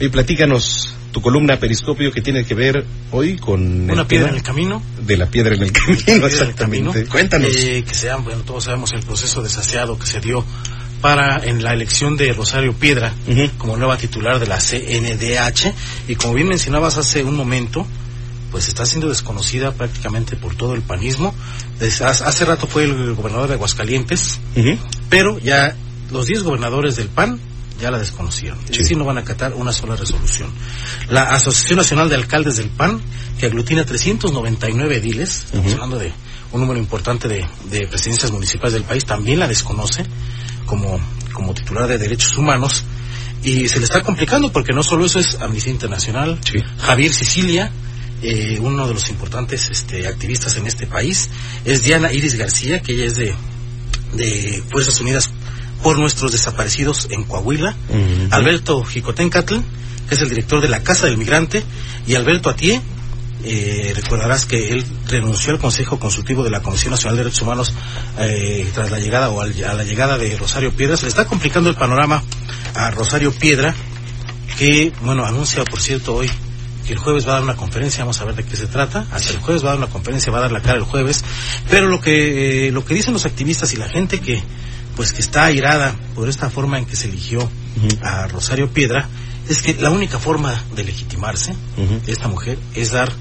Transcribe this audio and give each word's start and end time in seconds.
Oye, 0.00 0.10
platícanos 0.10 0.94
tu 1.12 1.20
columna 1.20 1.58
Periscopio 1.58 2.12
que 2.12 2.22
tiene 2.22 2.44
que 2.44 2.54
ver 2.54 2.84
hoy 3.10 3.36
con... 3.36 3.90
Una 3.90 4.06
piedra 4.06 4.28
en 4.28 4.36
el 4.36 4.42
camino. 4.42 4.82
De 5.04 5.16
la 5.16 5.26
piedra 5.26 5.54
en 5.54 5.62
el 5.62 5.72
camino, 5.72 6.26
exactamente. 6.26 6.92
camino. 6.92 7.10
Cuéntanos. 7.10 7.50
Eh, 7.54 7.84
que 7.86 7.94
sea, 7.94 8.16
bueno, 8.16 8.42
todos 8.42 8.64
sabemos 8.64 8.92
el 8.92 9.02
proceso 9.02 9.42
desaseado 9.42 9.98
que 9.98 10.06
se 10.06 10.20
dio 10.20 10.44
para 11.00 11.44
en 11.44 11.62
la 11.62 11.72
elección 11.72 12.16
de 12.16 12.32
Rosario 12.32 12.72
Piedra 12.72 13.14
como 13.56 13.76
nueva 13.76 13.96
titular 13.96 14.40
de 14.40 14.46
la 14.46 14.58
CNDH 14.58 15.72
y 16.08 16.16
como 16.16 16.34
bien 16.34 16.48
mencionabas 16.48 16.98
hace 16.98 17.22
un 17.22 17.36
momento 17.36 17.86
pues 18.50 18.66
está 18.66 18.84
siendo 18.84 19.08
desconocida 19.08 19.72
prácticamente 19.72 20.34
por 20.34 20.56
todo 20.56 20.74
el 20.74 20.82
panismo 20.82 21.34
Desde 21.78 22.04
hace 22.04 22.44
rato 22.44 22.66
fue 22.66 22.84
el 22.84 23.14
gobernador 23.14 23.48
de 23.48 23.54
Aguascalientes 23.54 24.40
pero 25.08 25.38
ya 25.38 25.76
los 26.10 26.26
10 26.26 26.42
gobernadores 26.42 26.96
del 26.96 27.08
PAN 27.08 27.38
ya 27.80 27.90
la 27.90 27.98
desconocieron. 27.98 28.58
Es 28.68 28.76
Sí. 28.76 28.82
decir, 28.82 28.96
no 28.96 29.04
van 29.04 29.18
a 29.18 29.20
acatar 29.20 29.54
una 29.54 29.72
sola 29.72 29.96
resolución. 29.96 30.50
La 31.08 31.24
Asociación 31.30 31.78
Nacional 31.78 32.08
de 32.08 32.16
Alcaldes 32.16 32.56
del 32.56 32.68
PAN, 32.70 33.00
que 33.38 33.46
aglutina 33.46 33.84
399 33.84 34.96
ediles, 34.96 35.44
estamos 35.46 35.72
hablando 35.74 35.98
de 35.98 36.12
un 36.52 36.60
número 36.60 36.78
importante 36.80 37.28
de, 37.28 37.46
de 37.70 37.86
presidencias 37.86 38.30
municipales 38.32 38.72
del 38.72 38.84
país, 38.84 39.04
también 39.04 39.38
la 39.38 39.46
desconoce 39.48 40.04
como, 40.66 40.98
como 41.32 41.54
titular 41.54 41.86
de 41.86 41.98
derechos 41.98 42.36
humanos. 42.36 42.84
Y 43.44 43.68
se 43.68 43.78
le 43.78 43.84
está 43.84 44.02
complicando 44.02 44.50
porque 44.50 44.72
no 44.72 44.82
solo 44.82 45.06
eso 45.06 45.20
es 45.20 45.36
Amnistía 45.40 45.72
Internacional, 45.72 46.38
Sí. 46.44 46.58
Javier 46.80 47.14
Sicilia, 47.14 47.70
eh, 48.22 48.58
uno 48.60 48.88
de 48.88 48.94
los 48.94 49.08
importantes 49.10 49.68
este, 49.70 50.08
activistas 50.08 50.56
en 50.56 50.66
este 50.66 50.88
país, 50.88 51.28
es 51.64 51.82
Diana 51.84 52.12
Iris 52.12 52.34
García, 52.34 52.82
que 52.82 52.94
ella 52.94 53.04
es 53.04 53.14
de, 53.14 53.32
de 54.14 54.62
Fuerzas 54.70 54.98
Unidas 55.00 55.30
por 55.82 55.98
nuestros 55.98 56.32
desaparecidos 56.32 57.06
en 57.10 57.24
Coahuila, 57.24 57.76
Ujú. 57.88 58.28
Alberto 58.30 58.82
Jicotencatl, 58.84 59.56
que 60.08 60.14
es 60.14 60.20
el 60.20 60.28
director 60.30 60.60
de 60.60 60.68
la 60.68 60.82
Casa 60.82 61.06
del 61.06 61.18
Migrante, 61.18 61.62
y 62.06 62.14
Alberto 62.14 62.48
Atié, 62.50 62.80
eh, 63.44 63.92
recordarás 63.94 64.46
que 64.46 64.70
él 64.70 64.84
renunció 65.06 65.52
al 65.52 65.58
Consejo 65.60 66.00
Consultivo 66.00 66.42
de 66.42 66.50
la 66.50 66.60
Comisión 66.60 66.90
Nacional 66.90 67.16
de 67.16 67.24
Derechos 67.24 67.42
Humanos 67.42 67.72
eh, 68.18 68.68
tras 68.74 68.90
la 68.90 68.98
llegada 68.98 69.28
o 69.30 69.40
al- 69.40 69.64
a 69.64 69.74
la 69.74 69.84
llegada 69.84 70.18
de 70.18 70.36
Rosario 70.36 70.72
Piedra. 70.72 70.96
Se 70.96 71.04
le 71.04 71.08
está 71.10 71.26
complicando 71.26 71.70
el 71.70 71.76
panorama 71.76 72.22
a 72.74 72.90
Rosario 72.90 73.30
Piedra, 73.32 73.74
que, 74.58 74.92
bueno, 75.02 75.24
anuncia, 75.24 75.64
por 75.64 75.80
cierto, 75.80 76.14
hoy 76.16 76.28
que 76.86 76.94
el 76.94 76.98
jueves 76.98 77.26
va 77.28 77.32
a 77.32 77.34
dar 77.34 77.42
una 77.44 77.54
conferencia, 77.54 78.00
vamos 78.02 78.18
a 78.20 78.24
ver 78.24 78.34
de 78.34 78.44
qué 78.44 78.56
se 78.56 78.66
trata. 78.66 79.06
Hasta 79.12 79.30
el 79.32 79.38
jueves 79.40 79.62
va 79.62 79.68
a 79.68 79.70
dar 79.72 79.78
una 79.78 79.88
conferencia, 79.92 80.32
va 80.32 80.38
a 80.38 80.42
dar 80.42 80.52
la 80.52 80.62
cara 80.62 80.78
el 80.78 80.84
jueves. 80.84 81.22
Pero 81.70 81.86
lo 81.88 82.00
que, 82.00 82.68
eh, 82.68 82.72
lo 82.72 82.84
que 82.84 82.94
dicen 82.94 83.12
los 83.12 83.26
activistas 83.26 83.72
y 83.74 83.76
la 83.76 83.88
gente 83.90 84.20
que, 84.20 84.42
pues 84.98 85.12
que 85.12 85.20
está 85.20 85.44
airada 85.44 85.94
por 86.16 86.28
esta 86.28 86.50
forma 86.50 86.76
en 86.76 86.84
que 86.84 86.96
se 86.96 87.06
eligió 87.06 87.48
a 88.02 88.26
Rosario 88.26 88.68
Piedra, 88.68 89.08
es 89.48 89.62
que 89.62 89.74
la 89.74 89.90
única 89.90 90.18
forma 90.18 90.52
de 90.74 90.82
legitimarse 90.82 91.54
de 92.04 92.12
esta 92.12 92.26
mujer 92.26 92.58
es 92.74 92.90
dar, 92.90 93.12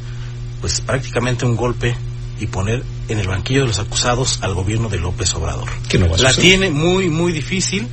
pues 0.60 0.82
prácticamente 0.82 1.46
un 1.46 1.56
golpe 1.56 1.96
y 2.40 2.48
poner 2.48 2.84
en 3.10 3.20
el 3.20 3.28
banquillo 3.28 3.62
de 3.62 3.68
los 3.68 3.78
acusados 3.78 4.40
al 4.42 4.56
gobierno 4.56 4.90
de 4.90 4.98
López 4.98 5.32
Obrador. 5.36 5.70
Que 5.88 6.00
no 6.00 6.10
va 6.10 6.16
a 6.16 6.20
La 6.20 6.34
tiene 6.34 6.72
muy, 6.72 7.12
muy 7.12 7.32
difícil 7.32 7.88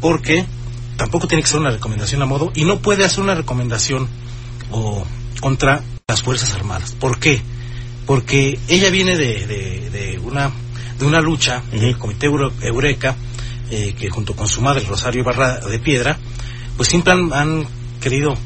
porque 0.00 0.44
tampoco 0.96 1.28
tiene 1.28 1.44
que 1.44 1.48
ser 1.48 1.60
una 1.60 1.70
recomendación 1.70 2.20
a 2.20 2.26
modo 2.26 2.50
y 2.52 2.64
no 2.64 2.80
puede 2.80 3.04
hacer 3.04 3.22
una 3.22 3.36
recomendación 3.36 4.08
o 4.72 5.06
contra 5.40 5.84
las 6.08 6.20
Fuerzas 6.20 6.52
Armadas. 6.54 6.90
¿Por 6.98 7.20
qué? 7.20 7.40
Porque 8.06 8.58
ella 8.66 8.90
viene 8.90 9.16
de, 9.16 9.46
de, 9.46 9.90
de 9.90 10.18
una, 10.18 10.50
de 10.98 11.04
una 11.06 11.20
lucha 11.20 11.62
del 11.72 11.90
Ujú. 11.90 11.98
Comité 12.00 12.26
Euro- 12.26 12.52
Eureka, 12.60 13.16
eh, 13.70 13.94
que 13.98 14.10
junto 14.10 14.34
con 14.34 14.48
su 14.48 14.60
madre 14.60 14.84
Rosario 14.86 15.24
Barra 15.24 15.58
de 15.60 15.78
Piedra, 15.78 16.18
pues 16.76 16.88
siempre 16.88 17.12
han, 17.12 17.32
han 17.32 17.66
querido 18.00 18.36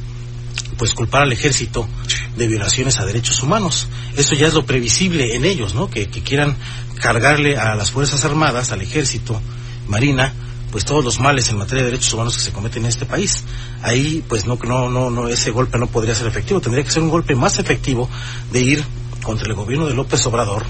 pues 0.76 0.94
culpar 0.94 1.22
al 1.22 1.32
ejército 1.32 1.88
de 2.36 2.47
violaciones 2.47 2.98
a 2.98 3.04
derechos 3.06 3.42
humanos. 3.42 3.88
Eso 4.16 4.34
ya 4.34 4.47
es 4.47 4.54
lo 4.54 4.64
previsible 4.64 5.34
en 5.34 5.44
ellos, 5.44 5.75
¿no? 5.75 5.91
Que, 5.91 6.09
que 6.09 6.22
quieran 6.22 6.56
cargarle 7.00 7.56
a 7.56 7.75
las 7.75 7.91
Fuerzas 7.91 8.25
Armadas, 8.25 8.70
al 8.70 8.82
ejército, 8.82 9.41
Marina, 9.88 10.32
pues 10.70 10.84
todos 10.84 11.04
los 11.04 11.19
males 11.19 11.48
en 11.48 11.56
materia 11.59 11.82
de 11.84 11.91
derechos 11.91 12.12
humanos 12.12 12.36
que 12.36 12.42
se 12.42 12.53
cometen 12.53 12.84
en 12.84 12.91
este 12.91 13.06
país. 13.06 13.44
Ahí, 13.82 14.22
pues 14.28 14.47
no, 14.47 14.56
no, 14.56 14.88
no, 14.91 15.10
no, 15.10 15.26
ese 15.28 15.50
golpe 15.50 15.78
no 15.78 15.86
podría 15.88 16.15
ser 16.15 16.26
efectivo. 16.28 16.60
Tendría 16.60 16.84
que 16.84 16.91
ser 16.91 17.03
un 17.03 17.09
golpe 17.10 17.34
más 17.34 17.59
efectivo 17.59 18.09
de 18.53 18.60
ir 18.60 18.84
contra 19.22 19.48
el 19.48 19.54
gobierno 19.54 19.86
de 19.86 19.94
López 19.94 20.25
Obrador. 20.26 20.65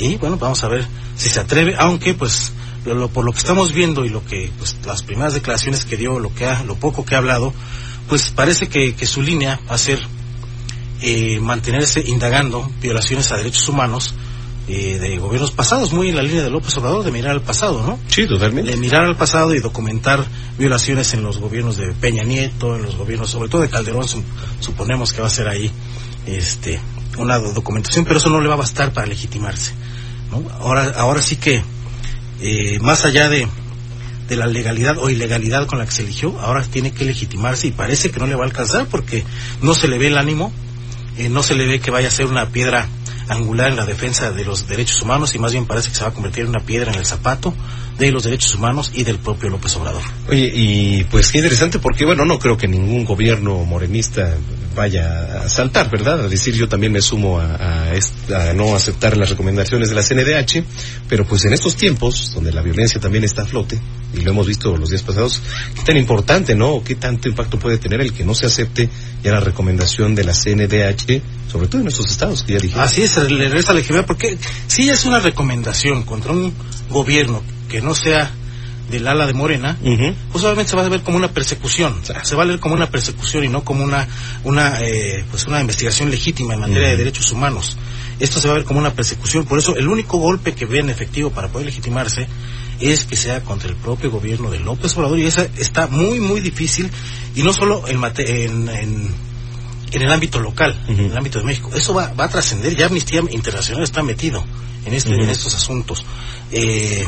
Y 0.00 0.16
bueno, 0.16 0.36
vamos 0.38 0.62
a 0.64 0.68
ver 0.68 0.86
si 1.16 1.28
se 1.28 1.40
atreve, 1.40 1.74
aunque 1.78 2.14
pues 2.14 2.52
lo- 2.84 2.94
lo- 2.94 3.08
por 3.08 3.24
lo 3.24 3.32
que 3.32 3.38
estamos 3.38 3.72
viendo 3.72 4.04
y 4.04 4.08
lo 4.08 4.24
que 4.24 4.50
pues 4.58 4.76
las 4.86 5.02
primeras 5.02 5.34
declaraciones 5.34 5.84
que 5.84 5.96
dio, 5.96 6.18
lo 6.18 6.34
que 6.34 6.46
ha, 6.46 6.62
lo 6.64 6.76
poco 6.76 7.04
que 7.04 7.14
ha 7.14 7.18
hablado, 7.18 7.52
pues 8.08 8.30
parece 8.30 8.68
que, 8.68 8.94
que 8.94 9.06
su 9.06 9.22
línea 9.22 9.60
va 9.70 9.74
a 9.74 9.78
ser 9.78 10.00
eh, 11.02 11.38
mantenerse 11.40 12.02
indagando 12.06 12.70
violaciones 12.80 13.30
a 13.32 13.36
derechos 13.36 13.68
humanos 13.68 14.14
eh, 14.68 14.98
de 15.00 15.18
gobiernos 15.18 15.50
pasados, 15.50 15.92
muy 15.92 16.10
en 16.10 16.16
la 16.16 16.22
línea 16.22 16.42
de 16.42 16.50
López 16.50 16.76
Obrador, 16.76 17.02
de 17.04 17.10
mirar 17.10 17.32
al 17.32 17.42
pasado, 17.42 17.82
¿no? 17.84 17.98
Sí, 18.08 18.26
totalmente. 18.26 18.70
de 18.70 18.76
mirar 18.76 19.04
al 19.04 19.16
pasado 19.16 19.54
y 19.54 19.58
documentar 19.60 20.24
violaciones 20.58 21.12
en 21.14 21.22
los 21.22 21.38
gobiernos 21.38 21.76
de 21.76 21.92
Peña 21.94 22.22
Nieto, 22.22 22.76
en 22.76 22.82
los 22.82 22.96
gobiernos, 22.96 23.30
sobre 23.30 23.48
todo 23.48 23.62
de 23.62 23.70
Calderón, 23.70 24.06
su- 24.06 24.22
suponemos 24.60 25.12
que 25.12 25.22
va 25.22 25.26
a 25.26 25.30
ser 25.30 25.48
ahí 25.48 25.70
este 26.26 26.78
una 27.20 27.38
do- 27.38 27.52
documentación, 27.52 28.04
pero 28.04 28.18
eso 28.18 28.30
no 28.30 28.40
le 28.40 28.48
va 28.48 28.54
a 28.54 28.58
bastar 28.58 28.92
para 28.92 29.06
legitimarse. 29.06 29.72
¿no? 30.30 30.42
Ahora, 30.60 30.92
ahora 30.96 31.22
sí 31.22 31.36
que, 31.36 31.62
eh, 32.40 32.78
más 32.80 33.04
allá 33.04 33.28
de, 33.28 33.46
de 34.28 34.36
la 34.36 34.46
legalidad 34.46 34.96
o 34.98 35.10
ilegalidad 35.10 35.66
con 35.66 35.78
la 35.78 35.86
que 35.86 35.92
se 35.92 36.02
eligió, 36.02 36.38
ahora 36.40 36.62
tiene 36.62 36.92
que 36.92 37.04
legitimarse 37.04 37.66
y 37.66 37.72
parece 37.72 38.10
que 38.10 38.20
no 38.20 38.26
le 38.26 38.34
va 38.34 38.42
a 38.44 38.46
alcanzar 38.46 38.86
porque 38.86 39.24
no 39.62 39.74
se 39.74 39.88
le 39.88 39.98
ve 39.98 40.06
el 40.08 40.18
ánimo, 40.18 40.52
eh, 41.18 41.28
no 41.28 41.42
se 41.42 41.54
le 41.54 41.66
ve 41.66 41.80
que 41.80 41.90
vaya 41.90 42.08
a 42.08 42.12
ser 42.12 42.26
una 42.26 42.46
piedra 42.50 42.88
angular 43.28 43.70
en 43.70 43.76
la 43.76 43.86
defensa 43.86 44.32
de 44.32 44.44
los 44.44 44.66
derechos 44.66 45.02
humanos 45.02 45.34
y 45.34 45.38
más 45.38 45.52
bien 45.52 45.66
parece 45.66 45.88
que 45.90 45.94
se 45.96 46.02
va 46.02 46.08
a 46.08 46.14
convertir 46.14 46.44
en 46.44 46.50
una 46.50 46.60
piedra 46.60 46.92
en 46.92 46.98
el 46.98 47.06
zapato 47.06 47.54
de 48.00 48.10
los 48.10 48.24
derechos 48.24 48.54
humanos 48.56 48.90
y 48.94 49.04
del 49.04 49.18
propio 49.18 49.50
López 49.50 49.76
Obrador. 49.76 50.02
Oye, 50.28 50.50
y 50.52 51.04
pues 51.04 51.30
qué 51.30 51.38
interesante 51.38 51.78
porque, 51.78 52.04
bueno, 52.04 52.24
no 52.24 52.38
creo 52.38 52.56
que 52.56 52.66
ningún 52.66 53.04
gobierno 53.04 53.64
morenista 53.64 54.34
vaya 54.74 55.42
a 55.44 55.48
saltar, 55.48 55.90
¿verdad? 55.90 56.24
A 56.24 56.28
decir, 56.28 56.54
yo 56.54 56.68
también 56.68 56.92
me 56.92 57.02
sumo 57.02 57.38
a, 57.40 57.56
a 57.88 57.94
est- 57.94 58.30
a 58.32 58.52
no 58.54 58.74
aceptar 58.74 59.16
las 59.16 59.28
recomendaciones 59.30 59.90
de 59.90 59.94
la 59.96 60.02
CNDH, 60.02 60.64
pero 61.08 61.24
pues 61.26 61.44
en 61.44 61.52
estos 61.52 61.76
tiempos, 61.76 62.32
donde 62.34 62.52
la 62.52 62.62
violencia 62.62 63.00
también 63.00 63.24
está 63.24 63.42
a 63.42 63.46
flote, 63.46 63.78
y 64.14 64.20
lo 64.22 64.30
hemos 64.30 64.46
visto 64.46 64.76
los 64.76 64.88
días 64.90 65.02
pasados, 65.02 65.42
qué 65.74 65.82
tan 65.82 65.96
importante, 65.96 66.54
¿no? 66.54 66.82
¿Qué 66.84 66.94
tanto 66.94 67.28
impacto 67.28 67.58
puede 67.58 67.78
tener 67.78 68.00
el 68.00 68.12
que 68.12 68.24
no 68.24 68.34
se 68.34 68.46
acepte 68.46 68.88
ya 69.22 69.32
la 69.32 69.40
recomendación 69.40 70.14
de 70.14 70.24
la 70.24 70.32
CNDH, 70.32 71.20
sobre 71.50 71.66
todo 71.68 71.82
en 71.82 71.88
estos 71.88 72.08
estados 72.10 72.44
que 72.44 72.54
ya 72.54 72.60
dije. 72.60 72.78
Así 72.78 73.02
es, 73.02 73.16
le 73.30 73.48
resta 73.48 73.72
legitimidad 73.74 74.06
porque 74.06 74.38
si 74.68 74.88
es 74.88 75.04
una 75.04 75.18
recomendación 75.18 76.04
contra 76.04 76.32
un 76.32 76.52
gobierno 76.90 77.42
que 77.70 77.80
no 77.80 77.94
sea 77.94 78.30
del 78.90 79.06
ala 79.06 79.24
de 79.26 79.32
Morena, 79.34 79.78
Ujú. 79.82 80.14
pues 80.32 80.44
obviamente 80.44 80.70
se 80.70 80.76
va 80.76 80.84
a 80.84 80.88
ver 80.88 81.02
como 81.02 81.16
una 81.16 81.28
persecución, 81.32 81.96
o 82.02 82.04
sea, 82.04 82.24
se 82.24 82.34
va 82.34 82.42
a 82.42 82.46
leer 82.46 82.58
como 82.58 82.74
una 82.74 82.90
persecución 82.90 83.44
y 83.44 83.48
no 83.48 83.62
como 83.62 83.84
una 83.84 84.08
una 84.42 84.80
eh, 84.80 85.24
pues 85.30 85.46
una 85.46 85.60
investigación 85.60 86.10
legítima 86.10 86.54
en 86.54 86.60
materia 86.60 86.88
de 86.88 86.96
derechos 86.96 87.30
humanos. 87.30 87.76
Esto 88.18 88.40
se 88.40 88.48
va 88.48 88.54
a 88.54 88.56
ver 88.58 88.66
como 88.66 88.80
una 88.80 88.92
persecución, 88.92 89.44
por 89.46 89.58
eso 89.60 89.76
el 89.76 89.86
único 89.88 90.18
golpe 90.18 90.54
que 90.54 90.66
ven 90.66 90.90
efectivo 90.90 91.30
para 91.30 91.48
poder 91.48 91.66
legitimarse 91.66 92.26
es 92.80 93.04
que 93.04 93.16
sea 93.16 93.42
contra 93.42 93.68
el 93.68 93.76
propio 93.76 94.10
gobierno 94.10 94.50
de 94.50 94.58
López 94.58 94.96
Obrador 94.96 95.18
y 95.20 95.24
esa 95.26 95.46
está 95.56 95.86
muy 95.86 96.18
muy 96.18 96.40
difícil 96.40 96.90
y 97.36 97.42
no 97.44 97.52
solo 97.52 97.86
en 97.86 97.98
mate- 97.98 98.44
en, 98.46 98.68
en 98.68 99.30
en 99.92 100.02
el 100.02 100.12
ámbito 100.12 100.38
local, 100.40 100.76
en 100.88 100.98
el 101.00 101.16
ámbito 101.16 101.38
de 101.40 101.44
México. 101.44 101.70
Eso 101.74 101.92
va, 101.94 102.12
va 102.14 102.24
a 102.24 102.28
trascender, 102.28 102.76
ya 102.76 102.86
Amnistía 102.86 103.22
Internacional 103.30 103.82
está 103.84 104.02
metido 104.04 104.44
en, 104.86 104.94
este, 104.94 105.14
en 105.14 105.28
estos 105.28 105.52
asuntos. 105.54 106.04
Eh, 106.52 107.04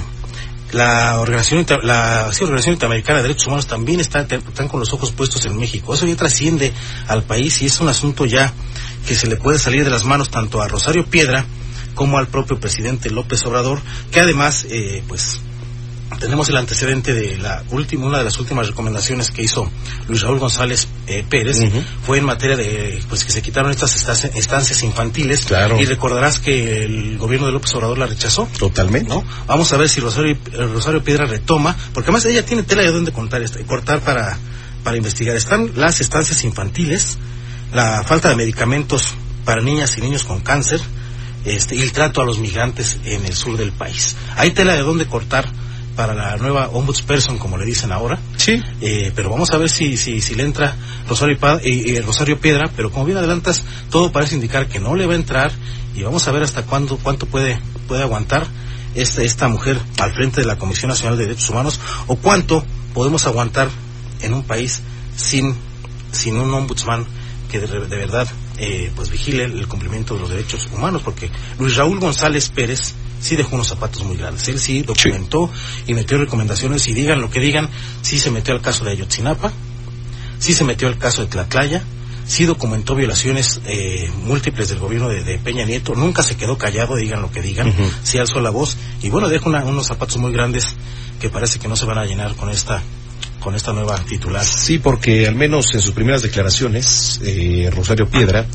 la 0.73 1.21
organización 1.21 1.67
la 1.83 2.31
organización 2.41 2.75
interamericana 2.75 3.19
de 3.19 3.25
derechos 3.25 3.47
humanos 3.47 3.67
también 3.67 4.01
está 4.01 4.21
están 4.21 4.69
con 4.69 4.81
los 4.81 4.93
ojos 4.93 5.13
puestos 5.13 5.45
en 5.47 5.57
México. 5.57 5.95
Eso 5.95 6.07
ya 6.07 6.17
trasciende 6.17 6.73
al 7.09 7.23
país 7.23 7.63
y 7.63 7.67
es 7.67 7.81
un 7.81 7.89
asunto 7.89 8.25
ya 8.27 8.53
que 9.07 9.15
se 9.15 9.27
le 9.27 9.37
puede 9.37 9.59
salir 9.59 9.85
de 9.85 9.91
las 9.91 10.05
manos 10.05 10.31
tanto 10.31 10.63
a 10.63 10.69
Rosario 10.69 11.07
Piedra 11.07 11.45
como 11.95 12.19
al 12.19 12.29
propio 12.29 12.59
presidente 12.59 13.11
López 13.11 13.45
Obrador 13.45 13.81
que 14.11 14.21
además 14.21 14.67
eh, 14.71 15.03
pues 15.07 15.41
tenemos 16.19 16.49
el 16.49 16.57
antecedente 16.57 17.13
de 17.13 17.39
la 17.39 17.63
última, 17.71 18.07
una 18.07 18.19
de 18.19 18.25
las 18.25 18.39
últimas 18.39 18.67
recomendaciones 18.67 19.31
que 19.31 19.43
hizo 19.43 19.71
Luis 20.09 20.23
Raúl 20.23 20.39
González 20.39 20.89
eh, 21.07 21.25
Pérez 21.29 21.59
fue 22.05 22.19
en 22.19 22.25
materia 22.25 22.57
de 22.57 23.03
pues 23.09 23.25
que 23.25 23.33
se 23.33 23.43
quitaron 23.43 23.71
estas 23.71 23.95
estancias 23.97 24.83
infantiles 24.83 25.45
claro. 25.45 25.81
y 25.81 25.85
recordarás 25.85 26.39
que 26.39 26.85
el 26.85 27.19
gobierno 27.19 27.47
de 27.47 27.53
López 27.53 27.75
Obrador 27.75 27.99
la 27.99 28.07
rechazó. 28.07 28.49
Totalmente. 28.59 29.09
¿no? 29.09 29.25
Vamos 29.47 29.73
a 29.73 29.77
ver 29.77 29.89
si 29.89 30.01
Rosario, 30.01 30.37
Rosario 30.73 31.03
Piedra 31.03 31.27
retoma, 31.27 31.77
porque 31.93 32.11
además 32.11 32.25
ella 32.27 32.45
tiene 32.45 32.63
tela 32.63 32.83
de 32.83 32.93
dónde 32.93 33.13
contar, 33.13 33.43
cortar 33.67 34.01
para, 34.01 34.39
para 34.83 34.97
investigar. 34.97 35.37
Están 35.37 35.73
las 35.77 36.01
estancias 36.01 36.45
infantiles, 36.45 37.19
la 37.73 38.03
falta 38.05 38.29
de 38.29 38.37
medicamentos 38.37 39.15
para 39.45 39.61
niñas 39.61 39.97
y 39.99 40.01
niños 40.01 40.25
con 40.25 40.41
cáncer, 40.41 40.81
este, 41.45 41.75
y 41.75 41.83
el 41.83 41.93
trato 41.93 42.21
a 42.23 42.25
los 42.25 42.39
migrantes 42.39 42.99
en 43.05 43.27
el 43.27 43.35
sur 43.35 43.57
del 43.57 43.73
país. 43.73 44.17
Hay 44.37 44.53
tela 44.53 44.75
de 44.75 44.83
dónde 44.83 45.07
cortar 45.07 45.49
para 45.97 46.15
la 46.15 46.37
nueva 46.37 46.69
ombudsperson, 46.69 47.39
como 47.39 47.57
le 47.57 47.65
dicen 47.65 47.93
ahora. 47.93 48.19
Sí. 48.37 48.61
Eh, 48.81 49.13
pero 49.15 49.31
vamos 49.31 49.51
a 49.51 49.59
ver 49.59 49.69
si, 49.69 49.97
si, 49.97 50.21
si 50.21 50.35
le 50.35 50.45
entra 50.45 50.77
Rosario, 51.09 51.37
eh, 51.37 51.61
eh, 51.87 52.03
Rosario 52.03 52.41
Piedra, 52.41 52.71
pero 52.75 52.91
como 52.91 53.05
bien 53.05 53.19
adelantas, 53.19 53.63
todo 53.91 54.13
parece 54.13 54.35
indicar 54.35 54.69
que 54.69 54.81
no 54.81 54.95
le 54.97 55.07
va 55.07 55.13
a 55.13 55.17
entrar 55.17 55.53
y 55.95 56.03
vamos 56.03 56.27
a 56.27 56.33
ver 56.33 56.43
hasta 56.43 56.65
cuándo, 56.65 56.99
cuánto 57.03 57.27
puede, 57.27 57.61
puede 57.89 58.03
aguantar 58.03 58.47
esta, 58.95 59.23
esta 59.23 59.49
mujer 59.49 59.79
al 59.99 60.15
frente 60.15 60.41
de 60.41 60.47
la 60.47 60.59
Comisión 60.59 60.89
Nacional 60.89 61.19
de 61.19 61.25
Derechos 61.25 61.51
Humanos 61.51 61.81
o 62.07 62.17
cuánto 62.17 62.65
podemos 62.95 63.27
aguantar 63.27 63.69
en 64.21 64.35
un 64.35 64.45
país 64.45 64.83
sin, 65.17 65.57
sin 66.13 66.37
un 66.37 66.53
ombudsman 66.53 67.07
que 67.51 67.61
de, 67.61 67.67
de 67.67 67.97
verdad 67.97 68.29
eh, 68.59 68.91
pues 68.95 69.11
vigile 69.11 69.45
el 69.45 69.67
cumplimiento 69.67 70.15
de 70.15 70.21
los 70.21 70.31
derechos 70.31 70.69
humanos, 70.73 71.03
porque 71.05 71.31
Luis 71.59 71.77
Raúl 71.77 72.01
González 72.01 72.51
Pérez 72.51 72.95
sí 73.23 73.37
dejó 73.37 73.55
unos 73.55 73.69
zapatos 73.69 74.05
muy 74.05 74.17
grandes. 74.17 74.47
Él 74.49 74.59
sí 74.59 74.83
documentó 74.83 75.51
y 75.87 75.95
metió 75.95 76.19
recomendaciones 76.19 76.87
y 76.89 76.93
digan 76.93 77.21
lo 77.21 77.31
que 77.31 77.41
digan, 77.41 77.71
sí 78.03 78.19
se 78.19 78.31
metió 78.31 78.53
al 78.53 78.61
caso 78.61 78.85
de 78.85 78.91
Ayotzinapa, 78.91 79.53
sí 80.39 80.53
se 80.53 80.65
metió 80.65 80.89
al 80.89 80.99
caso 80.99 81.23
de 81.23 81.29
Tlatlaya, 81.29 81.83
sí 82.27 82.45
documentó 82.45 82.95
violaciones 82.95 83.61
eh, 83.67 84.11
múltiples 84.25 84.69
del 84.69 84.81
gobierno 84.81 85.09
de, 85.09 85.23
de, 85.23 85.39
Peña 85.39 85.65
Nieto, 85.65 85.95
nunca 85.95 86.23
se 86.23 86.37
quedó 86.37 86.59
callado, 86.59 86.97
digan 86.97 87.23
lo 87.23 87.31
que 87.31 87.41
digan, 87.41 87.69
uh 87.69 87.73
-huh. 87.73 87.91
sí 88.03 88.19
alzó 88.19 88.41
la 88.41 88.51
voz 88.51 88.77
y 89.03 89.09
bueno, 89.11 89.29
deja 89.29 89.49
una, 89.49 89.65
unos 89.65 89.87
zapatos 89.87 90.19
muy 90.19 90.33
grandes 90.33 90.75
que 91.21 91.31
parece 91.31 91.59
que 91.59 91.69
no 91.69 91.77
se 91.77 91.87
van 91.87 91.99
a 91.99 92.05
llenar 92.05 92.35
con 92.35 92.51
esta 92.51 92.83
con 93.43 93.55
esta 93.57 93.73
nueva 93.73 93.97
titular. 93.97 94.45
Sí, 94.45 94.79
porque 94.79 95.27
al 95.27 95.35
menos 95.35 95.75
en 95.75 95.81
sus 95.81 95.91
primeras 95.91 96.23
declaraciones, 96.23 97.21
eh, 97.25 97.69
Rosario 97.73 98.09
Piedra, 98.09 98.47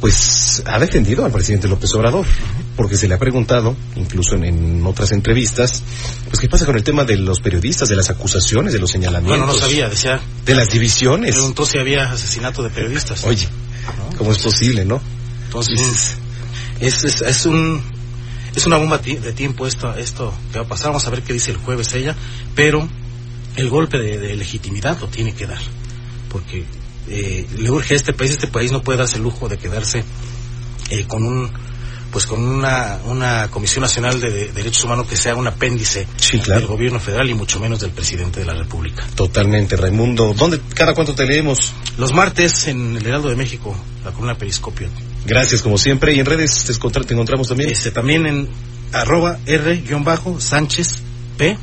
pues 0.00 0.62
ha 0.64 0.78
defendido 0.78 1.24
al 1.24 1.30
presidente 1.32 1.68
López 1.68 1.94
Obrador, 1.94 2.24
porque 2.74 2.96
se 2.96 3.06
le 3.06 3.14
ha 3.14 3.18
preguntado, 3.18 3.76
incluso 3.96 4.34
en, 4.36 4.44
en, 4.44 4.86
otras 4.86 5.12
entrevistas, 5.12 5.82
pues 6.28 6.40
qué 6.40 6.48
pasa 6.48 6.64
con 6.64 6.76
el 6.76 6.82
tema 6.82 7.04
de 7.04 7.18
los 7.18 7.40
periodistas, 7.40 7.88
de 7.88 7.96
las 7.96 8.08
acusaciones, 8.08 8.72
de 8.72 8.78
los 8.78 8.90
señalamientos. 8.90 9.38
Bueno, 9.38 9.52
no 9.52 9.58
sabía, 9.58 9.88
decía. 9.88 10.20
De 10.46 10.54
las 10.54 10.70
divisiones. 10.70 11.34
Preguntó 11.34 11.66
si 11.66 11.78
había 11.78 12.10
asesinato 12.10 12.62
de 12.62 12.70
periodistas. 12.70 13.24
Oye, 13.24 13.46
¿no? 13.98 14.16
¿cómo 14.16 14.32
es 14.32 14.38
posible, 14.38 14.86
no? 14.86 15.02
Entonces, 15.44 16.16
es, 16.80 17.04
es, 17.04 17.20
es 17.20 17.46
un 17.46 17.82
es 18.54 18.66
una 18.66 18.78
bomba 18.78 18.98
de 18.98 19.32
tiempo 19.32 19.66
esto 19.66 19.94
esto 19.94 20.32
que 20.52 20.58
va 20.58 20.64
a 20.64 20.68
pasar. 20.68 20.88
Vamos 20.88 21.06
a 21.06 21.10
ver 21.10 21.22
qué 21.22 21.34
dice 21.34 21.50
el 21.50 21.58
jueves 21.58 21.92
ella, 21.92 22.16
pero 22.54 22.88
el 23.56 23.68
golpe 23.68 23.98
de, 23.98 24.18
de 24.18 24.34
legitimidad 24.36 24.98
lo 25.00 25.08
tiene 25.08 25.34
que 25.34 25.46
dar, 25.46 25.60
porque 26.30 26.64
eh, 27.08 27.46
le 27.58 27.70
urge 27.70 27.94
a 27.94 27.96
este 27.96 28.12
país, 28.12 28.30
este 28.32 28.48
país 28.48 28.72
no 28.72 28.82
puede 28.82 28.98
darse 28.98 29.16
el 29.16 29.22
lujo 29.22 29.48
de 29.48 29.58
quedarse 29.58 30.04
eh, 30.90 31.04
con 31.06 31.24
un 31.24 31.50
pues 32.10 32.26
con 32.26 32.42
una, 32.42 32.98
una 33.06 33.48
Comisión 33.50 33.82
Nacional 33.82 34.20
de, 34.20 34.30
de, 34.30 34.52
Derechos 34.52 34.84
Humanos 34.84 35.06
que 35.06 35.16
sea 35.16 35.36
un 35.36 35.46
apéndice 35.46 36.06
sí, 36.16 36.38
claro. 36.38 36.60
del 36.60 36.68
gobierno 36.68 36.98
federal 36.98 37.28
y 37.30 37.34
mucho 37.34 37.60
menos 37.60 37.80
del 37.80 37.90
presidente 37.90 38.40
de 38.40 38.46
la 38.46 38.54
República. 38.54 39.06
Totalmente, 39.14 39.76
Raimundo. 39.76 40.34
¿Dónde, 40.36 40.60
cada 40.74 40.94
cuánto 40.94 41.14
te 41.14 41.24
leemos? 41.26 41.72
Los 41.98 42.12
martes 42.12 42.66
en 42.66 42.96
el 42.96 43.06
Heraldo 43.06 43.28
de 43.28 43.36
México, 43.36 43.76
la 44.04 44.10
columna 44.10 44.36
Periscopio. 44.36 44.88
Gracias, 45.24 45.62
como 45.62 45.78
siempre. 45.78 46.14
¿Y 46.14 46.20
en 46.20 46.26
redes 46.26 46.64
te, 46.64 46.74
te 46.74 47.14
encontramos 47.14 47.48
también? 47.48 47.70
Este, 47.70 47.90
también 47.90 48.26
en 48.26 48.48
arroba 48.92 49.38
R-Sánchez 49.46 50.96
P. 51.36 51.56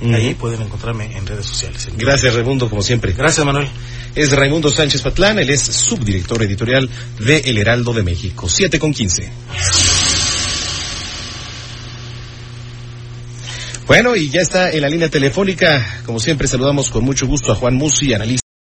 Uh 0.00 0.06
-huh. 0.06 0.14
Ahí 0.16 0.34
pueden 0.34 0.62
encontrarme 0.62 1.16
en 1.16 1.26
redes 1.26 1.46
sociales. 1.46 1.86
En 1.86 1.96
Gracias, 1.96 2.34
Raimundo, 2.34 2.68
como 2.68 2.82
siempre. 2.82 3.12
Gracias, 3.12 3.46
Manuel. 3.46 3.68
Es 4.14 4.30
Raimundo 4.32 4.70
Sánchez 4.70 5.00
Patlán, 5.00 5.38
él 5.38 5.48
es 5.48 5.62
subdirector 5.62 6.42
editorial 6.42 6.88
de 7.18 7.38
El 7.38 7.56
Heraldo 7.56 7.94
de 7.94 8.02
México. 8.02 8.46
7 8.46 8.78
con 8.78 8.92
15. 8.92 9.32
Bueno, 13.86 14.14
y 14.14 14.28
ya 14.28 14.42
está 14.42 14.70
en 14.70 14.82
la 14.82 14.88
línea 14.88 15.08
telefónica. 15.08 16.02
Como 16.04 16.20
siempre, 16.20 16.46
saludamos 16.46 16.90
con 16.90 17.04
mucho 17.04 17.26
gusto 17.26 17.52
a 17.52 17.54
Juan 17.54 17.74
Musi, 17.74 18.12
analista. 18.12 18.41